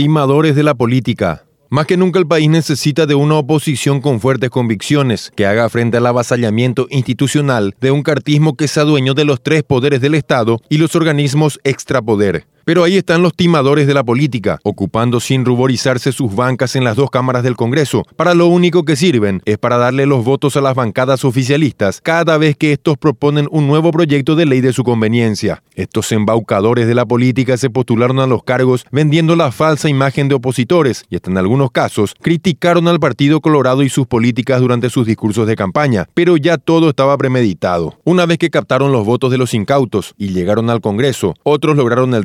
Timadores 0.00 0.56
de 0.56 0.62
la 0.62 0.72
política. 0.72 1.44
Más 1.68 1.84
que 1.84 1.98
nunca 1.98 2.18
el 2.18 2.26
país 2.26 2.48
necesita 2.48 3.04
de 3.04 3.14
una 3.14 3.34
oposición 3.34 4.00
con 4.00 4.18
fuertes 4.18 4.48
convicciones, 4.48 5.30
que 5.36 5.44
haga 5.44 5.68
frente 5.68 5.98
al 5.98 6.06
avasallamiento 6.06 6.86
institucional 6.88 7.74
de 7.82 7.90
un 7.90 8.02
cartismo 8.02 8.56
que 8.56 8.66
sea 8.66 8.84
dueño 8.84 9.12
de 9.12 9.26
los 9.26 9.42
tres 9.42 9.62
poderes 9.62 10.00
del 10.00 10.14
Estado 10.14 10.58
y 10.70 10.78
los 10.78 10.96
organismos 10.96 11.60
extrapoder. 11.64 12.46
Pero 12.64 12.84
ahí 12.84 12.96
están 12.96 13.22
los 13.22 13.34
timadores 13.34 13.86
de 13.86 13.94
la 13.94 14.04
política, 14.04 14.58
ocupando 14.62 15.20
sin 15.20 15.44
ruborizarse 15.44 16.12
sus 16.12 16.34
bancas 16.34 16.76
en 16.76 16.84
las 16.84 16.96
dos 16.96 17.10
cámaras 17.10 17.42
del 17.42 17.56
Congreso. 17.56 18.04
Para 18.16 18.34
lo 18.34 18.46
único 18.46 18.84
que 18.84 18.96
sirven 18.96 19.42
es 19.44 19.58
para 19.58 19.78
darle 19.78 20.06
los 20.06 20.24
votos 20.24 20.56
a 20.56 20.60
las 20.60 20.74
bancadas 20.74 21.24
oficialistas 21.24 22.00
cada 22.02 22.38
vez 22.38 22.56
que 22.56 22.72
estos 22.72 22.96
proponen 22.96 23.48
un 23.50 23.66
nuevo 23.66 23.90
proyecto 23.90 24.36
de 24.36 24.46
ley 24.46 24.60
de 24.60 24.72
su 24.72 24.84
conveniencia. 24.84 25.62
Estos 25.74 26.12
embaucadores 26.12 26.86
de 26.86 26.94
la 26.94 27.06
política 27.06 27.56
se 27.56 27.70
postularon 27.70 28.20
a 28.20 28.26
los 28.26 28.42
cargos 28.44 28.84
vendiendo 28.90 29.36
la 29.36 29.52
falsa 29.52 29.88
imagen 29.88 30.28
de 30.28 30.34
opositores 30.34 31.04
y 31.08 31.16
hasta 31.16 31.30
en 31.30 31.38
algunos 31.38 31.70
casos 31.70 32.14
criticaron 32.20 32.88
al 32.88 33.00
Partido 33.00 33.40
Colorado 33.40 33.82
y 33.82 33.88
sus 33.88 34.06
políticas 34.06 34.60
durante 34.60 34.90
sus 34.90 35.06
discursos 35.06 35.46
de 35.46 35.56
campaña, 35.56 36.06
pero 36.14 36.36
ya 36.36 36.58
todo 36.58 36.90
estaba 36.90 37.16
premeditado. 37.16 37.98
Una 38.04 38.26
vez 38.26 38.38
que 38.38 38.50
captaron 38.50 38.92
los 38.92 39.06
votos 39.06 39.30
de 39.30 39.38
los 39.38 39.54
incautos 39.54 40.14
y 40.18 40.28
llegaron 40.28 40.70
al 40.70 40.80
Congreso, 40.80 41.34
otros 41.42 41.76
lograron 41.76 42.14
el 42.14 42.24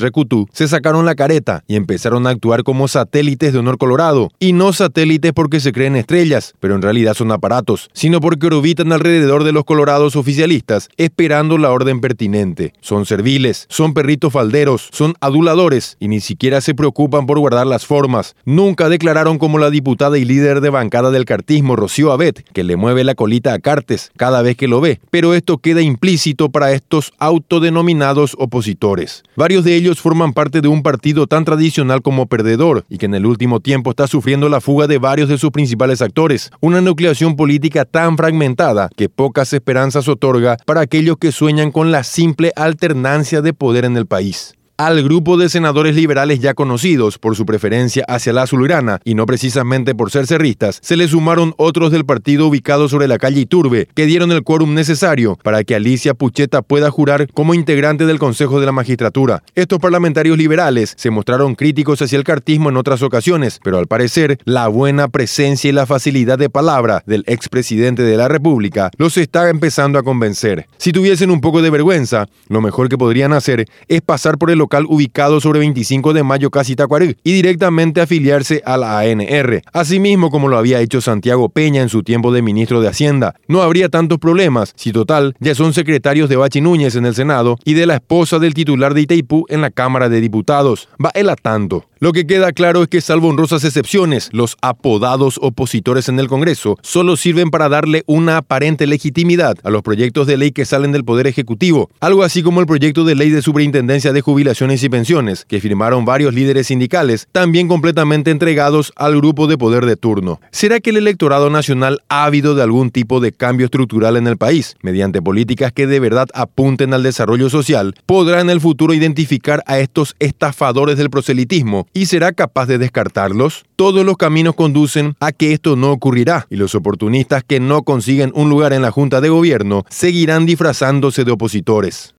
se 0.51 0.67
sacaron 0.67 1.05
la 1.05 1.15
careta 1.15 1.63
y 1.67 1.75
empezaron 1.75 2.27
a 2.27 2.31
actuar 2.31 2.63
como 2.63 2.87
satélites 2.87 3.53
de 3.53 3.59
honor 3.59 3.77
colorado. 3.77 4.31
Y 4.39 4.53
no 4.53 4.73
satélites 4.73 5.33
porque 5.33 5.59
se 5.59 5.71
creen 5.71 5.95
estrellas, 5.95 6.53
pero 6.59 6.75
en 6.75 6.81
realidad 6.81 7.13
son 7.13 7.31
aparatos, 7.31 7.89
sino 7.93 8.19
porque 8.21 8.47
orbitan 8.47 8.91
alrededor 8.91 9.43
de 9.43 9.51
los 9.51 9.63
colorados 9.63 10.15
oficialistas, 10.15 10.89
esperando 10.97 11.57
la 11.57 11.71
orden 11.71 12.01
pertinente. 12.01 12.73
Son 12.81 13.05
serviles, 13.05 13.65
son 13.69 13.93
perritos 13.93 14.33
falderos, 14.33 14.89
son 14.91 15.13
aduladores 15.21 15.97
y 15.99 16.07
ni 16.07 16.21
siquiera 16.21 16.61
se 16.61 16.75
preocupan 16.75 17.25
por 17.25 17.39
guardar 17.39 17.67
las 17.67 17.85
formas. 17.85 18.35
Nunca 18.45 18.89
declararon 18.89 19.37
como 19.37 19.57
la 19.57 19.69
diputada 19.69 20.17
y 20.17 20.25
líder 20.25 20.61
de 20.61 20.69
bancada 20.69 21.11
del 21.11 21.25
cartismo 21.25 21.75
Rocío 21.75 22.11
Abet, 22.11 22.43
que 22.53 22.63
le 22.63 22.75
mueve 22.75 23.03
la 23.03 23.15
colita 23.15 23.53
a 23.53 23.59
Cartes 23.59 24.11
cada 24.17 24.41
vez 24.41 24.57
que 24.57 24.67
lo 24.67 24.81
ve, 24.81 24.99
pero 25.11 25.33
esto 25.33 25.57
queda 25.57 25.81
implícito 25.81 26.49
para 26.49 26.71
estos 26.71 27.13
autodenominados 27.19 28.35
opositores. 28.37 29.23
Varios 29.35 29.63
de 29.63 29.75
ellos 29.75 29.99
forman 29.99 30.14
parte 30.33 30.61
de 30.61 30.67
un 30.67 30.81
partido 30.81 31.27
tan 31.27 31.45
tradicional 31.45 32.01
como 32.01 32.25
perdedor 32.25 32.85
y 32.89 32.97
que 32.97 33.05
en 33.05 33.15
el 33.15 33.25
último 33.25 33.59
tiempo 33.59 33.91
está 33.91 34.07
sufriendo 34.07 34.49
la 34.49 34.61
fuga 34.61 34.87
de 34.87 34.97
varios 34.97 35.29
de 35.29 35.37
sus 35.37 35.51
principales 35.51 36.01
actores, 36.01 36.51
una 36.61 36.81
nucleación 36.81 37.35
política 37.35 37.85
tan 37.85 38.17
fragmentada 38.17 38.89
que 38.95 39.09
pocas 39.09 39.53
esperanzas 39.53 40.07
otorga 40.07 40.57
para 40.65 40.81
aquellos 40.81 41.17
que 41.17 41.31
sueñan 41.31 41.71
con 41.71 41.91
la 41.91 42.03
simple 42.03 42.51
alternancia 42.55 43.41
de 43.41 43.53
poder 43.53 43.85
en 43.85 43.97
el 43.97 44.05
país 44.07 44.54
al 44.77 45.03
grupo 45.03 45.37
de 45.37 45.47
senadores 45.47 45.95
liberales 45.95 46.39
ya 46.39 46.53
conocidos 46.53 47.17
por 47.17 47.35
su 47.35 47.45
preferencia 47.45 48.03
hacia 48.07 48.33
la 48.33 48.43
azulgrana 48.43 48.99
y 49.05 49.15
no 49.15 49.25
precisamente 49.25 49.95
por 49.95 50.11
ser 50.11 50.27
cerristas, 50.27 50.79
se 50.81 50.97
le 50.97 51.07
sumaron 51.07 51.53
otros 51.57 51.91
del 51.91 52.05
partido 52.05 52.47
ubicados 52.47 52.91
sobre 52.91 53.07
la 53.07 53.17
calle 53.17 53.41
Iturbe, 53.41 53.87
que 53.93 54.05
dieron 54.05 54.31
el 54.31 54.43
quórum 54.43 54.73
necesario 54.73 55.37
para 55.43 55.63
que 55.63 55.75
Alicia 55.75 56.13
Pucheta 56.13 56.61
pueda 56.61 56.91
jurar 56.91 57.27
como 57.33 57.53
integrante 57.53 58.05
del 58.05 58.19
Consejo 58.19 58.59
de 58.59 58.65
la 58.65 58.71
Magistratura. 58.73 59.43
Estos 59.55 59.79
parlamentarios 59.79 60.37
liberales 60.37 60.93
se 60.97 61.09
mostraron 61.09 61.55
críticos 61.55 62.01
hacia 62.01 62.17
el 62.17 62.23
cartismo 62.25 62.69
en 62.69 62.77
otras 62.77 63.01
ocasiones, 63.01 63.59
pero 63.63 63.77
al 63.77 63.87
parecer 63.87 64.39
la 64.43 64.67
buena 64.67 65.07
presencia 65.07 65.69
y 65.69 65.73
la 65.73 65.85
facilidad 65.85 66.37
de 66.37 66.49
palabra 66.49 67.01
del 67.05 67.23
expresidente 67.27 68.03
de 68.03 68.17
la 68.17 68.27
República 68.27 68.91
los 68.97 69.15
está 69.17 69.49
empezando 69.49 69.99
a 69.99 70.03
convencer. 70.03 70.67
Si 70.77 70.91
tuviesen 70.91 71.31
un 71.31 71.39
poco 71.39 71.61
de 71.61 71.69
vergüenza, 71.69 72.27
lo 72.49 72.61
mejor 72.61 72.89
que 72.89 72.97
podrían 72.97 73.31
hacer 73.31 73.67
es 73.87 74.01
pasar 74.01 74.37
por 74.37 74.51
el 74.51 74.64
local 74.65 74.85
ubicado 74.89 75.39
sobre 75.39 75.59
25 75.59 76.13
de 76.13 76.23
mayo 76.23 76.49
casi 76.49 76.75
Tacuarí 76.75 77.17
y 77.23 77.33
directamente 77.33 78.01
afiliarse 78.01 78.63
a 78.65 78.77
la 78.77 78.97
ANR, 78.99 79.61
asimismo 79.73 80.31
como 80.31 80.47
lo 80.47 80.57
había 80.57 80.81
hecho 80.81 81.01
Santiago 81.01 81.49
Peña 81.49 81.83
en 81.83 81.89
su 81.89 82.01
tiempo 82.01 82.31
de 82.31 82.41
ministro 82.41 82.81
de 82.81 82.87
Hacienda. 82.87 83.35
No 83.47 83.61
habría 83.61 83.89
tantos 83.89 84.17
problemas 84.17 84.73
si 84.75 84.91
total 84.91 85.35
ya 85.39 85.53
son 85.53 85.73
secretarios 85.73 86.29
de 86.29 86.35
Bachi 86.35 86.61
Núñez 86.61 86.95
en 86.95 87.05
el 87.05 87.13
Senado 87.13 87.57
y 87.63 87.75
de 87.75 87.85
la 87.85 87.95
esposa 87.95 88.39
del 88.39 88.55
titular 88.55 88.95
de 88.95 89.01
Itaipú 89.01 89.45
en 89.49 89.61
la 89.61 89.69
Cámara 89.69 90.09
de 90.09 90.19
Diputados. 90.19 90.89
Va 91.03 91.11
él 91.13 91.29
a 91.29 91.35
tanto. 91.35 91.85
Lo 91.99 92.11
que 92.11 92.27
queda 92.27 92.51
claro 92.51 92.83
es 92.83 92.89
que 92.89 93.01
salvo 93.01 93.29
honrosas 93.29 93.63
excepciones, 93.63 94.29
los 94.33 94.57
apodados 94.61 95.39
opositores 95.41 96.09
en 96.09 96.19
el 96.19 96.27
Congreso 96.27 96.77
solo 96.81 97.15
sirven 97.17 97.49
para 97.49 97.69
darle 97.69 98.03
una 98.05 98.37
aparente 98.37 98.85
legitimidad 98.85 99.55
a 99.63 99.69
los 99.69 99.81
proyectos 99.81 100.27
de 100.27 100.37
ley 100.37 100.51
que 100.51 100.65
salen 100.65 100.91
del 100.91 101.05
Poder 101.05 101.25
Ejecutivo, 101.25 101.89
algo 102.01 102.23
así 102.23 102.43
como 102.43 102.59
el 102.59 102.67
proyecto 102.67 103.05
de 103.05 103.15
ley 103.15 103.29
de 103.29 103.41
superintendencia 103.41 104.11
de 104.11 104.21
y 104.61 104.89
pensiones, 104.89 105.45
que 105.45 105.59
firmaron 105.59 106.05
varios 106.05 106.33
líderes 106.33 106.67
sindicales, 106.67 107.27
también 107.31 107.67
completamente 107.67 108.31
entregados 108.31 108.93
al 108.95 109.17
grupo 109.17 109.47
de 109.47 109.57
poder 109.57 109.85
de 109.85 109.97
turno. 109.97 110.39
¿Será 110.51 110.79
que 110.79 110.91
el 110.91 110.97
electorado 110.97 111.49
nacional 111.49 112.01
ha 112.07 112.23
habido 112.23 112.55
de 112.55 112.63
algún 112.63 112.89
tipo 112.89 113.19
de 113.19 113.33
cambio 113.33 113.65
estructural 113.65 114.15
en 114.15 114.27
el 114.27 114.37
país, 114.37 114.75
mediante 114.81 115.21
políticas 115.21 115.73
que 115.73 115.87
de 115.87 115.99
verdad 115.99 116.27
apunten 116.33 116.93
al 116.93 117.03
desarrollo 117.03 117.49
social, 117.49 117.95
podrá 118.05 118.39
en 118.39 118.49
el 118.49 118.61
futuro 118.61 118.93
identificar 118.93 119.61
a 119.65 119.79
estos 119.79 120.15
estafadores 120.19 120.97
del 120.97 121.09
proselitismo 121.09 121.87
y 121.93 122.05
será 122.05 122.31
capaz 122.31 122.67
de 122.67 122.77
descartarlos? 122.77 123.65
Todos 123.75 124.05
los 124.05 124.15
caminos 124.15 124.55
conducen 124.55 125.15
a 125.19 125.33
que 125.33 125.51
esto 125.51 125.75
no 125.75 125.91
ocurrirá 125.91 126.47
y 126.49 126.55
los 126.55 126.75
oportunistas 126.75 127.43
que 127.43 127.59
no 127.59 127.83
consiguen 127.83 128.31
un 128.35 128.49
lugar 128.49 128.71
en 128.71 128.81
la 128.81 128.91
Junta 128.91 129.19
de 129.19 129.29
Gobierno 129.29 129.83
seguirán 129.89 130.45
disfrazándose 130.45 131.25
de 131.25 131.31
opositores. 131.31 132.13